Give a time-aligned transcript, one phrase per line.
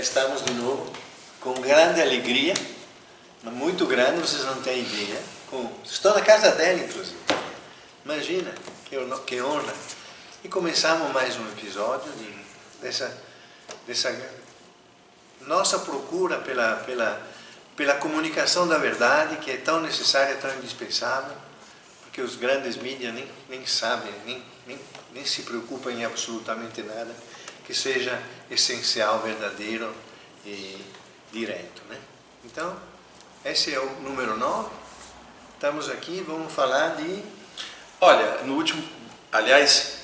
[0.00, 0.90] estamos de novo,
[1.40, 2.54] com grande alegria,
[3.44, 5.20] muito grande, vocês não têm ideia.
[5.50, 7.18] Com, estou na casa dela, inclusive.
[8.04, 8.52] Imagina,
[8.86, 9.74] que, que honra.
[10.42, 12.34] E começamos mais um episódio de,
[12.80, 13.14] dessa,
[13.86, 14.16] dessa
[15.42, 17.20] nossa procura pela, pela,
[17.76, 21.36] pela comunicação da verdade, que é tão necessária, tão indispensável,
[22.02, 24.80] porque os grandes mídias nem, nem sabem, nem, nem,
[25.12, 27.14] nem se preocupam em absolutamente nada
[27.70, 29.92] que seja essencial, verdadeiro
[30.44, 30.76] e
[31.32, 31.82] direto.
[31.88, 31.96] Né?
[32.44, 32.76] Então,
[33.44, 34.68] esse é o número 9.
[35.54, 37.22] Estamos aqui, vamos falar de.
[38.00, 38.82] Olha, no último.
[39.30, 39.98] Aliás,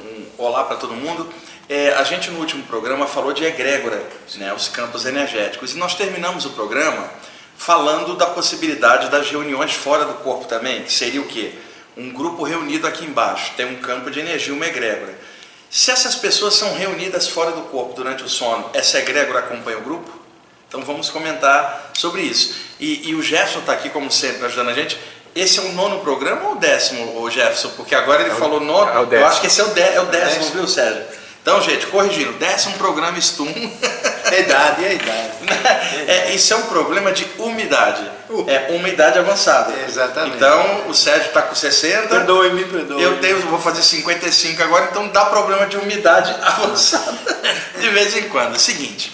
[0.00, 1.32] um olá para todo mundo.
[1.68, 4.04] É, a gente no último programa falou de egrégora,
[4.36, 7.08] né, os campos energéticos, e nós terminamos o programa
[7.56, 11.52] falando da possibilidade das reuniões fora do corpo também, que seria o quê?
[11.96, 15.16] Um grupo reunido aqui embaixo, tem um campo de energia, uma egrégora.
[15.70, 19.82] Se essas pessoas são reunidas fora do corpo durante o sono, essa egrégora acompanha o
[19.82, 20.10] grupo?
[20.68, 22.56] Então vamos comentar sobre isso.
[22.80, 24.98] E, e o Jefferson está aqui, como sempre, ajudando a gente.
[25.32, 27.70] Esse é o nono programa ou o décimo, o Jefferson?
[27.76, 28.90] Porque agora ele é falou nono.
[29.12, 31.04] É eu acho que esse é o, dé, é o décimo, é viu, Sérgio?
[31.40, 33.46] Então, gente, corrigindo, décimo programa Stum.
[34.34, 35.30] É idade, é idade.
[36.06, 38.02] É, isso é um problema de umidade.
[38.28, 38.44] Uh.
[38.48, 39.72] É umidade avançada.
[39.86, 40.36] Exatamente.
[40.36, 42.08] Então, o Sérgio está com 60.
[42.08, 43.02] Perdoe-me, perdoe.
[43.02, 47.18] Eu tenho, vou fazer 55 agora, então dá problema de umidade avançada
[47.78, 48.58] de vez em quando.
[48.58, 49.12] Seguinte,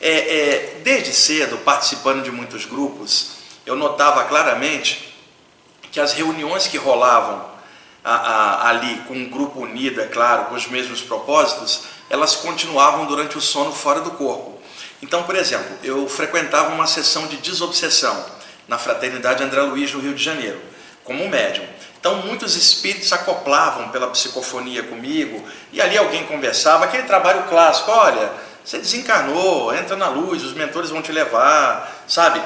[0.00, 3.32] é, é, desde cedo, participando de muitos grupos,
[3.64, 5.14] eu notava claramente
[5.90, 7.52] que as reuniões que rolavam
[8.04, 13.06] a, a, ali com um grupo unido, é claro, com os mesmos propósitos, elas continuavam
[13.06, 14.51] durante o sono fora do corpo.
[15.02, 18.24] Então, por exemplo, eu frequentava uma sessão de desobsessão
[18.68, 20.60] na Fraternidade André Luiz, no Rio de Janeiro,
[21.02, 21.66] como médium.
[21.98, 28.32] Então, muitos espíritos acoplavam pela psicofonia comigo, e ali alguém conversava, aquele trabalho clássico: olha,
[28.64, 32.40] você desencarnou, entra na luz, os mentores vão te levar, sabe?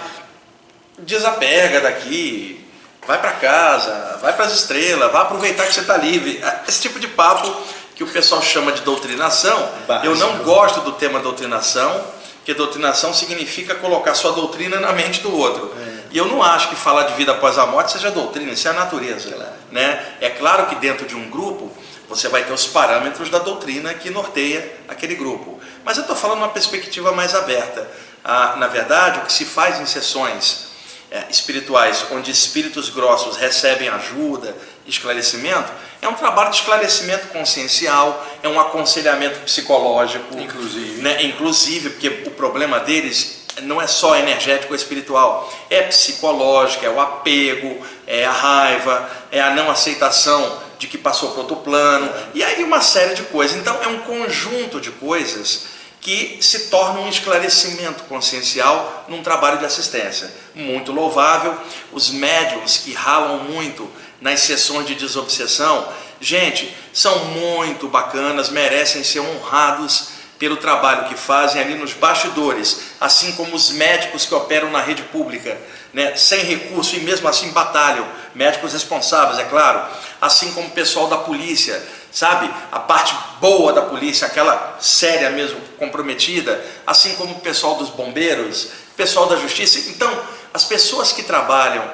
[0.98, 2.66] Desapega daqui,
[3.06, 6.42] vai para casa, vai para as estrelas, vai aproveitar que você está livre.
[6.66, 7.54] Esse tipo de papo
[7.94, 10.06] que o pessoal chama de doutrinação, Básico.
[10.06, 12.04] eu não gosto do tema doutrinação,
[12.46, 15.74] porque doutrinação significa colocar sua doutrina na mente do outro.
[15.82, 16.02] É.
[16.12, 18.70] E eu não acho que falar de vida após a morte seja doutrina, isso é
[18.70, 19.32] a natureza.
[19.32, 19.52] Claro.
[19.72, 20.14] Né?
[20.20, 21.72] É claro que dentro de um grupo
[22.08, 25.58] você vai ter os parâmetros da doutrina que norteia aquele grupo.
[25.84, 27.90] Mas eu estou falando uma perspectiva mais aberta.
[28.22, 30.68] Ah, na verdade, o que se faz em sessões
[31.10, 34.56] é, espirituais, onde espíritos grossos recebem ajuda,
[34.86, 41.22] esclarecimento, é um trabalho de esclarecimento consciencial, é um aconselhamento psicológico, inclusive, né?
[41.24, 47.00] inclusive porque o problema deles não é só energético ou espiritual, é psicológico, é o
[47.00, 52.44] apego, é a raiva, é a não aceitação de que passou para outro plano, e
[52.44, 53.56] aí uma série de coisas.
[53.56, 55.75] Então é um conjunto de coisas
[56.06, 60.32] que se torna um esclarecimento consciencial num trabalho de assistência.
[60.54, 61.58] Muito louvável,
[61.92, 63.90] os médiums que ralam muito
[64.20, 65.88] nas sessões de desobsessão,
[66.20, 73.32] gente, são muito bacanas, merecem ser honrados pelo trabalho que fazem ali nos bastidores, assim
[73.32, 75.56] como os médicos que operam na rede pública,
[75.92, 79.82] né, sem recurso e mesmo assim batalham, médicos responsáveis, é claro,
[80.20, 81.82] assim como o pessoal da polícia,
[82.12, 82.50] sabe?
[82.70, 88.68] A parte boa da polícia, aquela séria mesmo, comprometida, assim como o pessoal dos bombeiros,
[88.97, 89.91] pessoal da justiça.
[89.91, 90.10] Então,
[90.53, 91.84] as pessoas que trabalham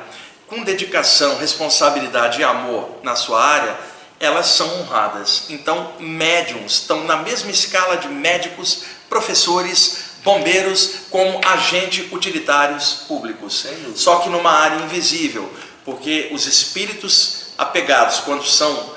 [0.48, 3.76] com dedicação, responsabilidade e amor na sua área,
[4.22, 5.46] elas são honradas.
[5.50, 13.66] Então, médiums estão na mesma escala de médicos, professores, bombeiros, como agentes utilitários públicos.
[13.96, 15.52] Só que numa área invisível,
[15.84, 18.94] porque os espíritos apegados, quando são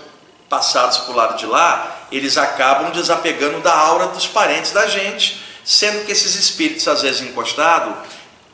[0.47, 5.43] passados para o lado de lá, eles acabam desapegando da aura dos parentes da gente,
[5.65, 7.95] sendo que esses espíritos, às vezes encostados,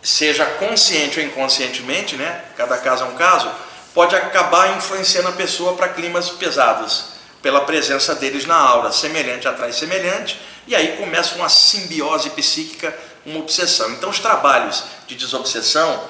[0.02, 2.46] seja consciente ou inconscientemente, né?
[2.56, 3.52] Cada caso é um caso,
[3.94, 7.06] pode acabar influenciando a pessoa para climas pesados,
[7.42, 12.96] pela presença deles na aura, semelhante atrai semelhante, e aí começa uma simbiose psíquica,
[13.26, 13.92] uma obsessão.
[13.92, 16.04] Então, os trabalhos de desobsessão.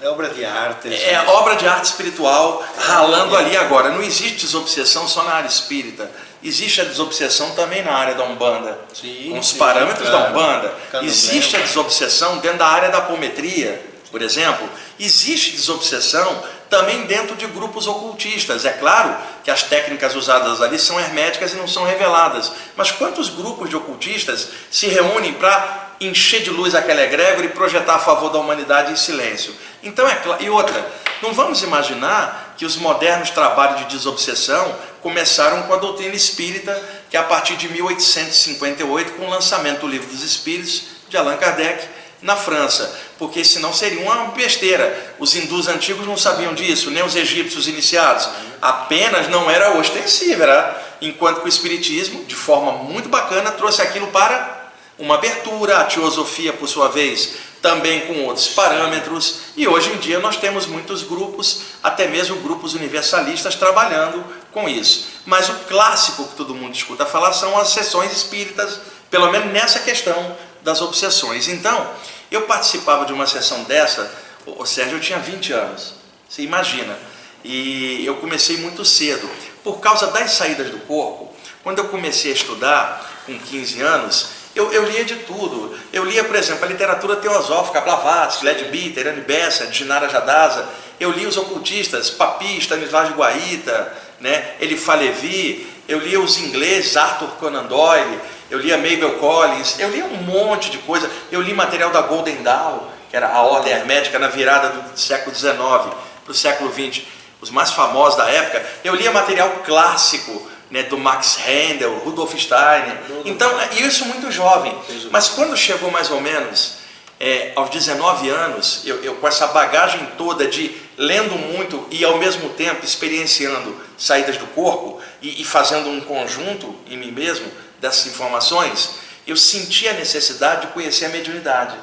[0.00, 0.92] É obra de arte.
[0.92, 3.88] É, é obra de arte espiritual, ralando ali agora.
[3.90, 6.10] Não existe desobsessão só na área espírita.
[6.42, 10.24] Existe a desobsessão também na área da Umbanda, sim, com os sim, parâmetros claro.
[10.24, 10.74] da Umbanda.
[11.02, 14.68] Existe a desobsessão dentro da área da apometria, por exemplo.
[15.00, 18.64] Existe desobsessão também dentro de grupos ocultistas.
[18.64, 22.52] É claro que as técnicas usadas ali são herméticas e não são reveladas.
[22.76, 27.94] Mas quantos grupos de ocultistas se reúnem para encher de luz aquela egrégora e projetar
[27.94, 29.54] a favor da humanidade em silêncio?
[29.82, 30.42] Então é claro.
[30.42, 30.92] E outra,
[31.22, 37.16] não vamos imaginar que os modernos trabalhos de desobsessão começaram com a doutrina espírita, que
[37.16, 41.86] a partir de 1858, com o lançamento do Livro dos Espíritos, de Allan Kardec
[42.22, 45.14] na França, porque senão seria uma besteira.
[45.18, 48.28] Os hindus antigos não sabiam disso, nem os egípcios iniciados.
[48.60, 54.08] Apenas não era ostensivo, era enquanto que o espiritismo, de forma muito bacana, trouxe aquilo
[54.08, 59.96] para uma abertura, a teosofia, por sua vez, também com outros parâmetros, e hoje em
[59.96, 65.08] dia nós temos muitos grupos, até mesmo grupos universalistas, trabalhando com isso.
[65.26, 68.80] Mas o clássico que todo mundo escuta falar são as sessões espíritas,
[69.10, 71.48] pelo menos nessa questão das obsessões.
[71.48, 71.90] Então,
[72.30, 74.12] eu participava de uma sessão dessa,
[74.46, 75.94] o Sérgio, eu tinha 20 anos,
[76.28, 76.96] você imagina,
[77.44, 79.28] e eu comecei muito cedo.
[79.62, 81.32] Por causa das saídas do corpo,
[81.62, 85.76] quando eu comecei a estudar, com 15 anos, eu, eu, lia de tudo.
[85.92, 90.66] Eu lia, por exemplo, a literatura teosófica, Blavatsky, Leadbeater, Irani Bessa, Dinara Jadaza.
[90.98, 95.66] Eu li os ocultistas, Papi, Stanislas de Guaita, né, Elifá Levi.
[95.86, 98.18] Eu lia os ingleses, Arthur Conan Doyle.
[98.50, 99.78] Eu lia Mabel Collins.
[99.78, 101.10] Eu lia um monte de coisa.
[101.30, 105.34] Eu li material da Golden Dawn, que era a ordem hermética na virada do século
[105.34, 107.04] XIX para o século XX.
[107.40, 108.64] Os mais famosos da época.
[108.84, 112.98] Eu lia material clássico né, do Max Handel, Rudolf Steiner.
[113.24, 114.76] Então, isso muito jovem.
[115.10, 116.78] Mas quando chegou mais ou menos
[117.18, 122.18] é, aos 19 anos, eu, eu, com essa bagagem toda de lendo muito e ao
[122.18, 127.46] mesmo tempo experienciando saídas do corpo e, e fazendo um conjunto em mim mesmo
[127.80, 128.90] dessas informações,
[129.26, 131.76] eu senti a necessidade de conhecer a mediunidade.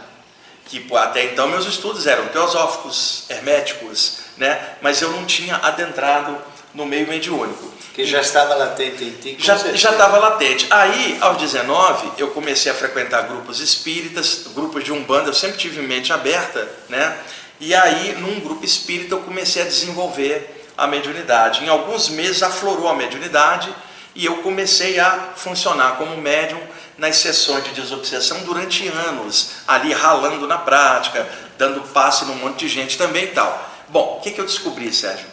[0.66, 4.76] Que até então meus estudos eram teosóficos, herméticos, né?
[4.82, 6.38] mas eu não tinha adentrado
[6.74, 7.72] no meio mediúnico.
[7.94, 9.38] Que já estava latente em ti?
[9.40, 10.66] Já estava latente.
[10.72, 15.80] Aí, aos 19, eu comecei a frequentar grupos espíritas, grupos de umbanda, eu sempre tive
[15.82, 17.16] mente aberta, né?
[17.60, 21.64] E aí, num grupo espírita, eu comecei a desenvolver a mediunidade.
[21.64, 23.74] Em alguns meses aflorou a mediunidade
[24.16, 26.62] e eu comecei a funcionar como médium
[26.98, 31.28] nas sessões de desobsessão durante anos, ali ralando na prática,
[31.58, 33.72] dando passe num monte de gente também e tal.
[33.90, 35.26] Bom, o que, que eu descobri, Sérgio?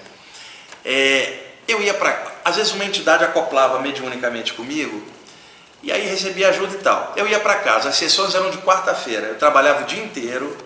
[0.85, 1.39] É,
[1.69, 2.31] eu ia para.
[2.45, 5.07] Às vezes uma entidade acoplava mediunicamente comigo
[5.83, 7.13] e aí recebia ajuda e tal.
[7.17, 10.57] Eu ia para casa, as sessões eram de quarta-feira, eu trabalhava o dia inteiro,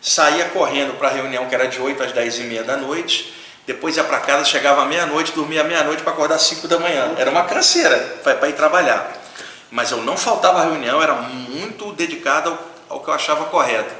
[0.00, 3.34] saía correndo para a reunião que era de 8 às 10 e meia da noite,
[3.66, 7.14] depois ia para casa, chegava meia-noite, dormia meia-noite para acordar às 5 da manhã.
[7.16, 9.12] Era uma canseira para ir trabalhar.
[9.70, 13.92] Mas eu não faltava reunião, era muito dedicado ao, ao que eu achava correto.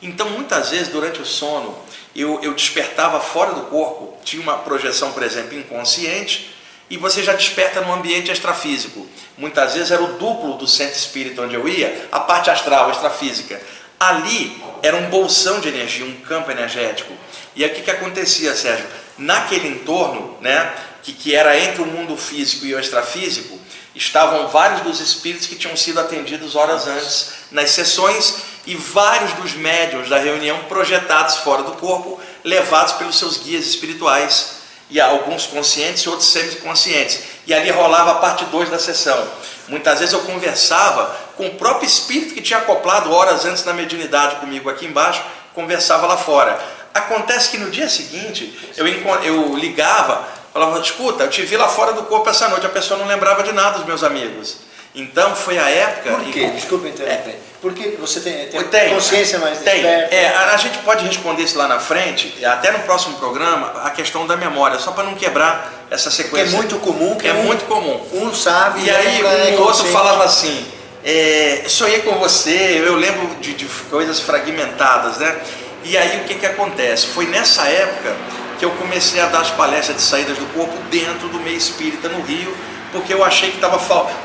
[0.00, 1.76] Então, muitas vezes, durante o sono,
[2.14, 6.54] eu, eu despertava fora do corpo, tinha uma projeção, por exemplo, inconsciente,
[6.88, 9.06] e você já desperta no ambiente extrafísico.
[9.36, 13.60] Muitas vezes era o duplo do centro espírita onde eu ia, a parte astral, extrafísica.
[13.98, 17.12] Ali era um bolsão de energia, um campo energético.
[17.54, 18.86] E aqui que acontecia, Sérgio?
[19.18, 20.72] Naquele entorno, né,
[21.02, 23.58] que, que era entre o mundo físico e o extrafísico,
[23.94, 28.36] estavam vários dos espíritos que tinham sido atendidos horas antes nas sessões
[28.66, 34.58] e vários dos médiuns da reunião projetados fora do corpo, levados pelos seus guias espirituais,
[34.90, 37.20] e alguns conscientes e outros semiconscientes.
[37.46, 39.26] E ali rolava a parte 2 da sessão.
[39.68, 44.36] Muitas vezes eu conversava com o próprio espírito que tinha acoplado horas antes na mediunidade
[44.36, 45.22] comigo aqui embaixo,
[45.54, 46.58] conversava lá fora.
[46.94, 48.86] Acontece que no dia seguinte eu,
[49.22, 52.98] eu ligava, falava, escuta, eu te vi lá fora do corpo essa noite, a pessoa
[52.98, 54.68] não lembrava de nada dos meus amigos.
[54.94, 56.10] Então foi a época.
[56.10, 56.40] Por quê?
[56.40, 56.50] Em...
[56.50, 57.30] Desculpa interromper.
[57.30, 57.38] É.
[57.60, 59.84] Porque você tem, tem, tem consciência mais tem.
[59.84, 63.90] É, a, a, gente pode responder isso lá na frente, até no próximo programa, a
[63.90, 66.48] questão da memória, só para não quebrar essa sequência.
[66.48, 67.16] Que é muito comum.
[67.16, 68.00] Que é um, muito comum.
[68.12, 68.84] Um sabe.
[68.84, 70.66] E aí o um outro falava assim.
[71.04, 75.40] É, sonhei com você, eu lembro de, de coisas fragmentadas, né?
[75.84, 77.06] E aí o que, que acontece?
[77.06, 78.16] Foi nessa época
[78.58, 82.08] que eu comecei a dar as palestras de saídas do corpo dentro do meio espírita
[82.08, 82.54] no Rio,
[82.90, 83.78] porque eu achei que estava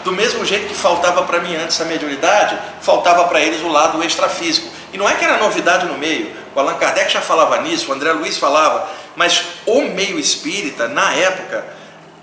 [0.03, 4.03] do mesmo jeito que faltava para mim antes a mediunidade, faltava para eles o lado
[4.03, 4.69] extrafísico.
[4.91, 7.93] E não é que era novidade no meio, o Allan Kardec já falava nisso, o
[7.93, 11.65] André Luiz falava, mas o meio espírita, na época,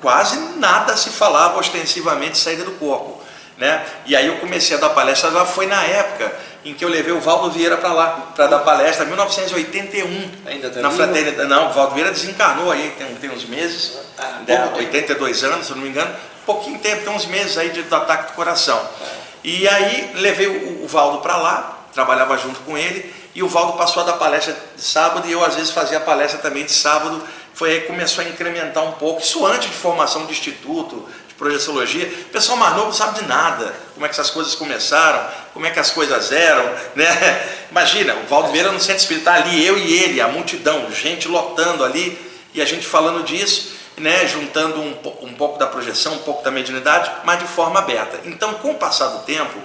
[0.00, 3.19] quase nada se falava ostensivamente de saída do corpo.
[3.60, 3.84] Né?
[4.06, 6.32] E aí eu comecei a dar palestra, já foi na época
[6.64, 10.30] em que eu levei o Valdo Vieira para lá, para dar palestra, em 1981.
[10.46, 11.46] Ainda tá na fraternidade.
[11.46, 15.72] Não, o Valdo Vieira desencarnou aí, tem, tem uns meses, ah, né, 82 anos, se
[15.72, 16.10] eu não me engano,
[16.46, 18.78] pouquinho tempo, tem uns meses aí de, do ataque do coração.
[18.78, 19.06] É.
[19.44, 23.74] E aí levei o, o Valdo para lá, trabalhava junto com ele, e o Valdo
[23.74, 27.22] passou a dar palestra de sábado, e eu às vezes fazia palestra também de sábado,
[27.52, 31.06] foi aí que começou a incrementar um pouco, isso antes de formação de instituto,
[31.40, 35.64] projeciologia, o pessoal mais novo sabe de nada, como é que essas coisas começaram, como
[35.64, 37.48] é que as coisas eram, né?
[37.72, 41.82] Imagina, o Valdo Vieira no centro espírita, ali eu e ele, a multidão, gente lotando
[41.82, 42.18] ali,
[42.52, 44.90] e a gente falando disso, né, juntando um,
[45.22, 48.20] um pouco da projeção, um pouco da mediunidade, mas de forma aberta.
[48.26, 49.58] Então, com o passar do tempo,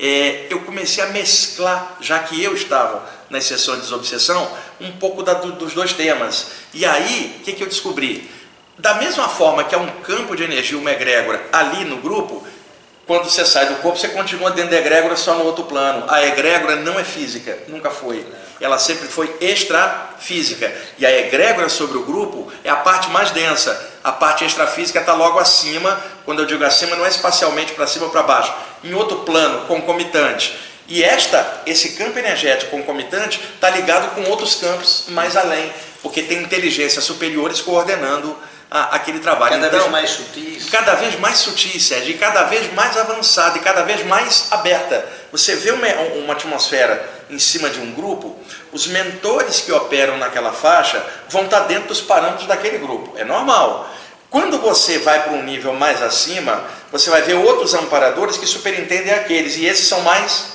[0.00, 4.50] é, eu comecei a mesclar, já que eu estava nas sessões de desobsessão,
[4.80, 6.48] um pouco da, do, dos dois temas.
[6.74, 8.28] E aí, o que, que eu descobri?
[8.82, 12.44] Da mesma forma que é um campo de energia, uma egrégora, ali no grupo,
[13.06, 16.04] quando você sai do corpo, você continua dentro da egrégora só no outro plano.
[16.08, 18.26] A egrégora não é física, nunca foi.
[18.60, 20.74] Ela sempre foi extrafísica.
[20.98, 23.90] E a egrégora sobre o grupo é a parte mais densa.
[24.02, 26.00] A parte extrafísica está logo acima.
[26.24, 28.52] Quando eu digo acima, não é espacialmente para cima ou para baixo.
[28.82, 30.58] Em outro plano, concomitante.
[30.88, 35.72] E esta, esse campo energético concomitante está ligado com outros campos mais além,
[36.02, 38.36] porque tem inteligências superiores coordenando
[38.72, 39.52] a, aquele trabalho.
[39.52, 40.70] Cada então, vez mais sutis.
[40.70, 45.06] Cada vez mais sutis, Sérgio, e cada vez mais avançada, e cada vez mais aberta.
[45.30, 45.86] Você vê uma,
[46.16, 48.34] uma atmosfera em cima de um grupo,
[48.72, 53.12] os mentores que operam naquela faixa vão estar dentro dos parâmetros daquele grupo.
[53.18, 53.90] É normal.
[54.30, 59.12] Quando você vai para um nível mais acima, você vai ver outros amparadores que superintendem
[59.12, 60.52] aqueles, e esses são mais.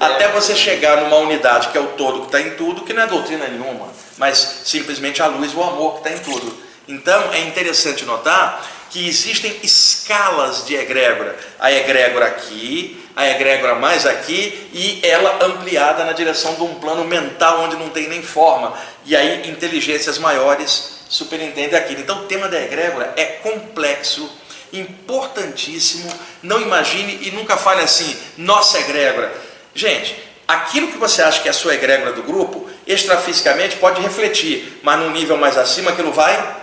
[0.00, 3.02] Até você chegar numa unidade que é o todo que está em tudo, que não
[3.02, 6.63] é doutrina nenhuma, mas simplesmente a luz e o amor que está em tudo.
[6.86, 11.36] Então é interessante notar que existem escalas de egrégora.
[11.58, 17.04] A egrégora aqui, a egrégora mais aqui e ela ampliada na direção de um plano
[17.04, 18.72] mental onde não tem nem forma.
[19.04, 22.02] E aí inteligências maiores superintendem aquilo.
[22.02, 24.30] Então o tema da egrégora é complexo,
[24.72, 26.12] importantíssimo.
[26.42, 29.34] Não imagine e nunca fale assim, nossa egrégora.
[29.74, 34.80] Gente, aquilo que você acha que é a sua egrégora do grupo, extrafisicamente pode refletir,
[34.82, 36.62] mas num nível mais acima aquilo vai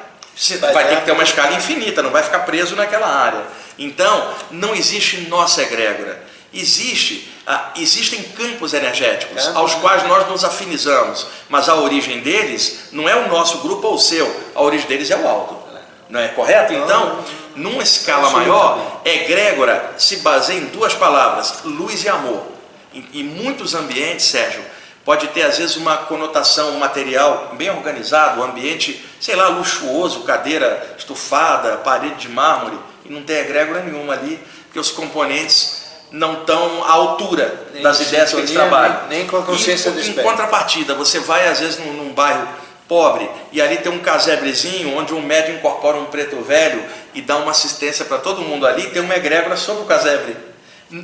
[0.59, 3.43] vai, vai ter que ter uma escala infinita, não vai ficar preso naquela área.
[3.77, 6.21] Então, não existe nossa egrégora.
[6.53, 9.51] Existe, ah, existem campos energéticos é.
[9.53, 13.93] aos quais nós nos afinizamos, mas a origem deles não é o nosso grupo ou
[13.95, 15.61] o seu, a origem deles é o alto.
[16.09, 16.73] Não é correto?
[16.73, 17.23] Então,
[17.55, 22.47] numa escala maior, egrégora se baseia em duas palavras: luz e amor.
[22.93, 24.61] Em, em muitos ambientes, Sérgio,
[25.03, 30.95] pode ter às vezes uma conotação material bem organizado, um ambiente, sei lá, luxuoso, cadeira
[30.97, 35.81] estufada, parede de mármore, e não tem egrégora nenhuma ali, porque os componentes
[36.11, 39.07] não estão à altura nem das ideias que eles trabalham.
[39.07, 42.47] Nem, nem com a consciência e, Em contrapartida, você vai às vezes num, num bairro
[42.87, 47.37] pobre e ali tem um casebrezinho onde um médium incorpora um preto velho e dá
[47.37, 50.50] uma assistência para todo mundo ali, tem uma egrégora sobre o casebre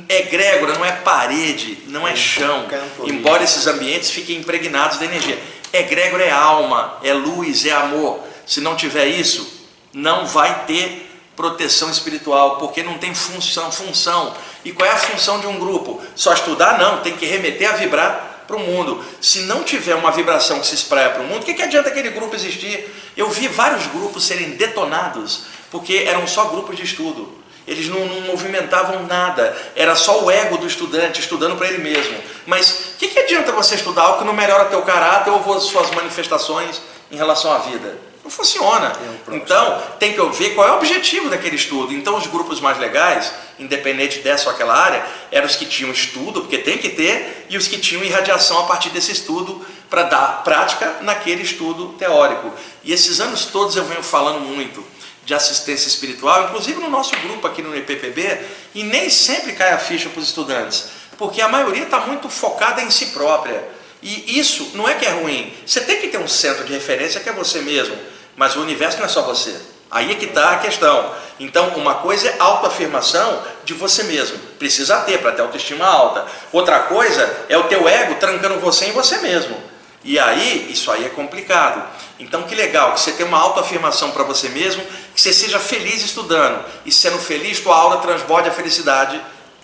[0.08, 2.66] egrégora não é parede, não é chão,
[3.04, 5.38] embora esses ambientes fiquem impregnados de energia.
[5.72, 8.20] Egrégora é alma, é luz, é amor.
[8.46, 14.34] Se não tiver isso, não vai ter proteção espiritual, porque não tem função, função.
[14.64, 16.02] E qual é a função de um grupo?
[16.16, 16.78] Só estudar?
[16.78, 19.04] Não, tem que remeter a vibrar para o mundo.
[19.20, 21.90] Se não tiver uma vibração que se espraia para o mundo, o que, que adianta
[21.90, 22.92] aquele grupo existir?
[23.16, 27.37] Eu vi vários grupos serem detonados, porque eram só grupos de estudo.
[27.68, 32.16] Eles não, não, movimentavam nada, era só o ego do estudante estudando para ele mesmo.
[32.46, 35.90] Mas o que, que adianta você estudar algo que não melhora teu caráter ou suas
[35.90, 37.98] manifestações em relação à vida?
[38.24, 38.92] Não funciona.
[39.30, 41.92] Então, tem que ver qual é o objetivo daquele estudo.
[41.92, 46.40] Então, os grupos mais legais, independente dessa ou aquela área, eram os que tinham estudo,
[46.40, 50.42] porque tem que ter, e os que tinham irradiação a partir desse estudo para dar
[50.42, 52.50] prática naquele estudo teórico.
[52.82, 54.82] E esses anos todos eu venho falando muito
[55.28, 58.40] de assistência espiritual, inclusive no nosso grupo aqui no IPPB,
[58.74, 60.86] e nem sempre cai a ficha para os estudantes,
[61.18, 63.62] porque a maioria está muito focada em si própria.
[64.02, 65.52] E isso não é que é ruim.
[65.66, 67.94] Você tem que ter um centro de referência que é você mesmo,
[68.36, 69.54] mas o universo não é só você.
[69.90, 71.14] Aí é que está a questão.
[71.38, 74.38] Então, uma coisa é autoafirmação de você mesmo.
[74.58, 76.24] Precisa ter para ter autoestima alta.
[76.50, 79.67] Outra coisa é o teu ego trancando você em você mesmo.
[80.04, 81.82] E aí, isso aí é complicado.
[82.18, 84.82] Então, que legal que você tem uma autoafirmação para você mesmo,
[85.14, 86.64] que você seja feliz estudando.
[86.86, 89.20] E sendo feliz, tua aura transborde a felicidade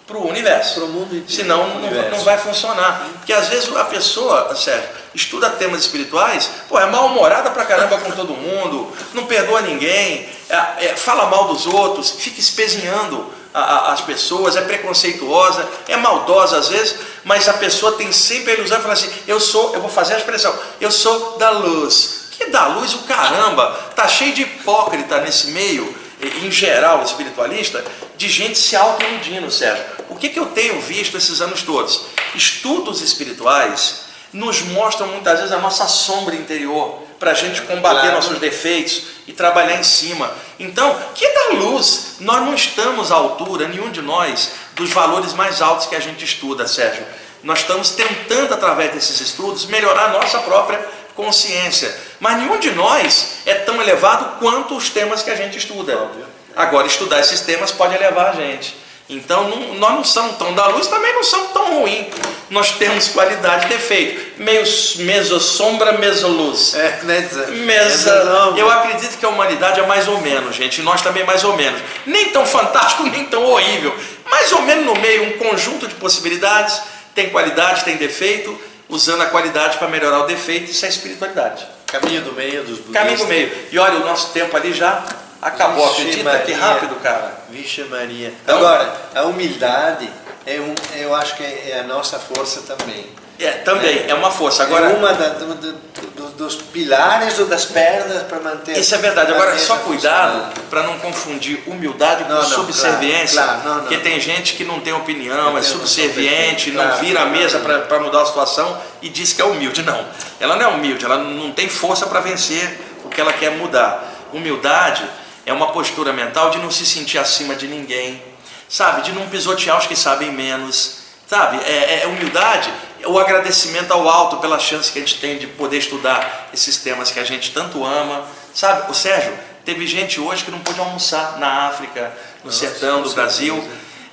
[0.06, 0.74] para o universo.
[0.74, 1.30] Para o mundo inteiro.
[1.30, 3.08] Senão não, não vai funcionar.
[3.18, 8.10] Porque às vezes a pessoa, sério, estuda temas espirituais, pô, é mal-humorada pra caramba com
[8.10, 14.56] todo mundo, não perdoa ninguém, é, é, fala mal dos outros, fica espezinhando as pessoas,
[14.56, 18.94] é preconceituosa, é maldosa às vezes, mas a pessoa tem sempre a ilusão de falar
[18.94, 22.24] assim, eu sou, eu vou fazer a expressão, eu sou da luz.
[22.32, 27.84] Que da luz o caramba, tá cheio de hipócrita nesse meio, em geral espiritualista,
[28.16, 29.84] de gente se auto-iludindo, Sérgio.
[30.08, 32.06] O que, que eu tenho visto esses anos todos?
[32.34, 34.00] Estudos espirituais
[34.32, 38.16] nos mostram muitas vezes a nossa sombra interior, para a gente combater claro.
[38.16, 40.30] nossos defeitos e trabalhar em cima.
[40.60, 42.16] Então, que da luz?
[42.20, 46.22] Nós não estamos à altura, nenhum de nós, dos valores mais altos que a gente
[46.22, 47.02] estuda, Sérgio.
[47.42, 51.96] Nós estamos tentando, através desses estudos, melhorar a nossa própria consciência.
[52.20, 56.10] Mas nenhum de nós é tão elevado quanto os temas que a gente estuda.
[56.54, 58.76] Agora, estudar esses temas pode elevar a gente.
[59.08, 62.06] Então não, nós não somos tão da luz, também não somos tão ruins.
[62.48, 64.40] Nós temos qualidade e defeito.
[64.42, 64.62] Meio
[64.96, 66.74] meso sombra, meso luz.
[66.74, 67.46] É, mesa.
[67.48, 70.80] mesa eu acredito que a humanidade é mais ou menos, gente.
[70.82, 71.80] Nós também mais ou menos.
[72.06, 73.94] Nem tão fantástico, nem tão horrível.
[74.30, 76.80] Mais ou menos no meio, um conjunto de possibilidades.
[77.14, 78.58] Tem qualidade, tem defeito.
[78.88, 81.66] Usando a qualidade para melhorar o defeito, isso é espiritualidade.
[81.86, 82.94] Caminho do meio dos budistas.
[82.94, 83.52] Caminho do meio.
[83.72, 85.04] E olha, o nosso tempo ali já
[85.44, 86.24] Acabou, Vixe acredita?
[86.24, 86.44] Maria.
[86.46, 87.32] Que rápido, cara.
[87.50, 88.32] Vixe Maria.
[88.42, 90.08] Então, Agora, a humildade,
[90.46, 93.06] é um, eu acho que é a nossa força também.
[93.38, 94.62] É, também, é, é uma força.
[94.62, 98.78] Agora, é uma da, do, do, dos pilares ou das pernas para manter.
[98.78, 99.32] Isso é verdade.
[99.32, 103.42] Agora, só cuidado para não confundir humildade com subserviência.
[103.42, 107.20] Claro, claro, não, porque tem gente que não tem opinião, é subserviente, não claro, vira
[107.20, 109.82] a mesa para mudar a situação e diz que é humilde.
[109.82, 110.06] Não,
[110.40, 114.12] ela não é humilde, ela não tem força para vencer o que ela quer mudar.
[114.32, 115.04] Humildade
[115.46, 118.22] é uma postura mental de não se sentir acima de ninguém,
[118.68, 119.02] sabe?
[119.02, 121.58] De não pisotear os que sabem menos, sabe?
[121.64, 125.46] É, é humildade, é o agradecimento ao alto pela chance que a gente tem de
[125.46, 128.24] poder estudar esses temas que a gente tanto ama,
[128.54, 128.90] sabe?
[128.90, 129.32] O Sérgio,
[129.64, 133.62] teve gente hoje que não pôde almoçar na África, no Nossa, sertão do Brasil.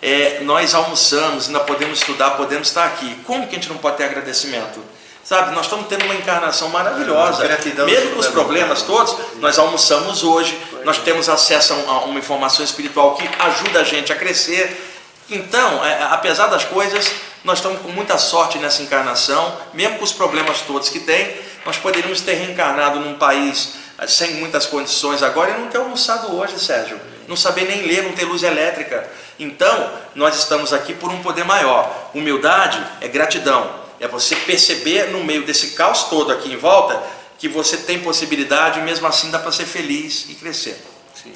[0.02, 3.16] É, nós almoçamos, ainda podemos estudar, podemos estar aqui.
[3.24, 4.84] Como que a gente não pode ter agradecimento?
[5.24, 7.44] Sabe, nós estamos tendo uma encarnação maravilhosa.
[7.86, 13.16] Mesmo com os problemas todos, nós almoçamos hoje, nós temos acesso a uma informação espiritual
[13.16, 14.90] que ajuda a gente a crescer.
[15.30, 17.12] Então, é, apesar das coisas,
[17.44, 21.36] nós estamos com muita sorte nessa encarnação, mesmo com os problemas todos que tem,
[21.66, 26.36] nós poderíamos ter reencarnado num país eh, sem muitas condições agora e não ter almoçado
[26.36, 27.00] hoje, Sérgio.
[27.28, 29.08] Não saber nem ler, não ter luz elétrica.
[29.40, 32.10] Então, nós estamos aqui por um poder maior.
[32.14, 33.81] Humildade é gratidão.
[34.02, 37.02] É você perceber no meio desse caos todo aqui em volta
[37.38, 40.76] que você tem possibilidade e mesmo assim dá para ser feliz e crescer.
[41.14, 41.34] Sim.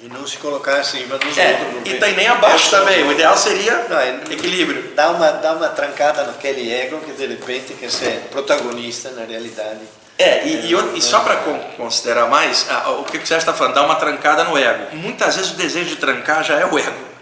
[0.00, 1.92] E não se colocar acima dos é, outros.
[1.92, 3.02] E tem nem abaixo também.
[3.02, 4.92] O ideal seria não, é, equilíbrio.
[4.94, 9.80] Dá uma, dá uma trancada naquele ego que de repente quer ser protagonista na realidade.
[10.16, 11.36] É, e, e, e só para
[11.76, 12.66] considerar mais,
[13.00, 14.96] o que você está falando, dá uma trancada no ego.
[14.96, 17.15] Muitas vezes o desejo de trancar já é o ego.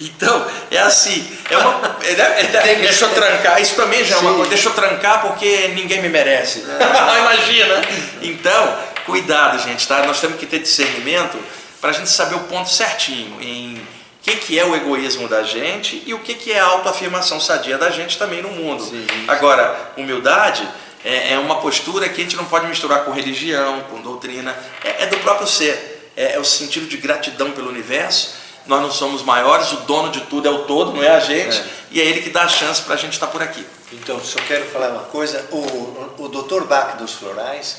[0.00, 4.34] Então, é assim, é uma, é, é, deixa eu trancar, isso também já é uma
[4.34, 6.64] coisa, deixa eu trancar porque ninguém me merece.
[6.68, 7.18] É.
[7.18, 7.82] Imagina.
[8.22, 10.06] Então, cuidado, gente, tá?
[10.06, 11.36] Nós temos que ter discernimento
[11.80, 15.42] para a gente saber o ponto certinho em o que, que é o egoísmo da
[15.42, 18.84] gente e o que, que é a autoafirmação sadia da gente também no mundo.
[18.84, 19.06] Sim.
[19.26, 20.68] Agora, humildade
[21.04, 25.04] é, é, uma postura que a gente não pode misturar com religião, com doutrina, é,
[25.04, 28.37] é do próprio ser, é, é o sentido de gratidão pelo universo
[28.68, 31.58] nós não somos maiores, o dono de tudo é o todo, não é a gente,
[31.58, 31.64] é.
[31.90, 33.66] e é ele que dá a chance para a gente estar tá por aqui.
[33.92, 36.64] Então, só quero falar uma coisa: o, o Dr.
[36.64, 37.78] Bach dos Florais,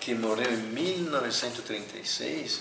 [0.00, 2.60] que morreu em 1936,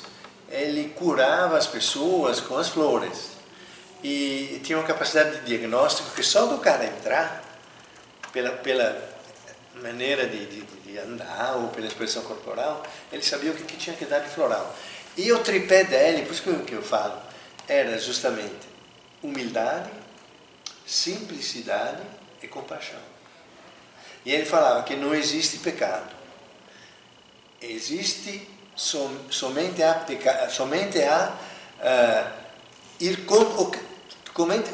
[0.49, 3.33] ele curava as pessoas com as flores.
[4.03, 7.43] E tinha uma capacidade de diagnóstico que só do cara entrar,
[8.31, 8.95] pela, pela
[9.81, 13.95] maneira de, de, de andar ou pela expressão corporal, ele sabia o que, que tinha
[13.95, 14.75] que dar de floral.
[15.17, 17.17] E o tripé dele, por isso que eu falo,
[17.67, 18.67] era justamente
[19.21, 19.89] humildade,
[20.85, 22.01] simplicidade
[22.41, 22.99] e compaixão.
[24.25, 26.13] E ele falava que não existe pecado.
[27.61, 31.33] Existe som, somente a pecado, somente a
[31.79, 32.31] uh,
[32.99, 33.71] ir contra o,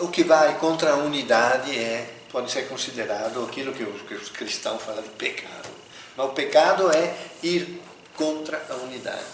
[0.05, 4.29] o que vai contra a unidade é pode ser considerado aquilo que os, que os
[4.29, 5.69] cristãos falam de pecado.
[6.15, 7.81] Mas o pecado é ir
[8.15, 9.25] contra a unidade.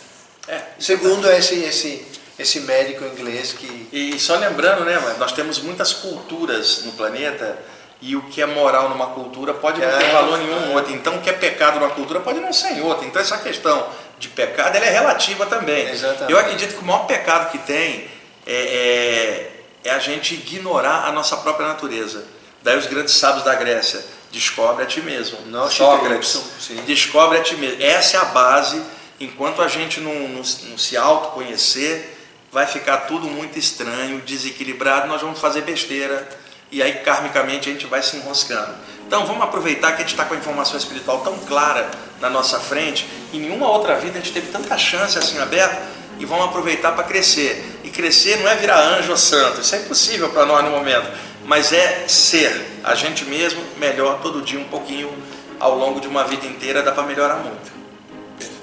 [0.48, 2.06] É, Segundo esse, esse
[2.38, 3.88] esse médico inglês que.
[3.91, 7.58] E só lembrando, né, nós temos muitas culturas no planeta
[8.00, 10.12] e o que é moral numa cultura pode não ter é.
[10.12, 10.93] valor nenhum em outra.
[10.93, 13.06] Então, o que é pecado numa cultura pode não ser em outra.
[13.06, 13.88] Então, essa questão
[14.19, 15.89] de pecado ela é relativa também.
[15.89, 16.32] Exatamente.
[16.32, 18.08] Eu acredito que o maior pecado que tem
[18.45, 22.23] é, é, é a gente ignorar a nossa própria natureza.
[22.62, 25.39] Daí os grandes sábios da Grécia, descobre a ti mesmo.
[25.47, 26.41] Nossa, Sócrates,
[26.86, 27.82] descobre a ti mesmo.
[27.82, 28.82] Essa é a base.
[29.19, 32.16] Enquanto a gente não, não, não se autoconhecer,
[32.51, 36.27] vai ficar tudo muito estranho, desequilibrado, nós vamos fazer besteira
[36.71, 38.73] e aí karmicamente a gente vai se enroscando.
[39.05, 42.60] Então vamos aproveitar que a gente está com a informação espiritual tão clara na nossa
[42.60, 45.81] frente, em nenhuma outra vida a gente teve tanta chance assim aberta
[46.19, 47.79] e vamos aproveitar para crescer.
[47.83, 51.10] E crescer não é virar anjo ou santo, isso é impossível para nós no momento,
[51.45, 55.13] mas é ser a gente mesmo melhor todo dia um pouquinho
[55.60, 57.71] ao longo de uma vida inteira dá para melhorar muito.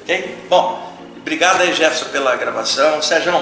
[0.03, 0.39] Ok?
[0.49, 3.01] Bom, obrigado aí Jefferson pela gravação.
[3.01, 3.33] Sérgio,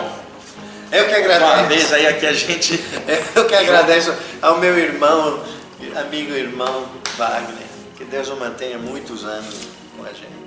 [0.92, 1.52] eu que agradeço.
[1.52, 2.84] Uma vez aí aqui a gente.
[3.34, 5.42] Eu que agradeço ao meu irmão,
[5.96, 7.66] amigo irmão Wagner.
[7.96, 9.54] Que Deus o mantenha muitos anos
[9.96, 10.41] com a gente.